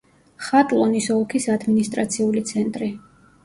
[0.45, 2.93] ხატლონის ოლქის ადმინისტრაციული ცენტრი.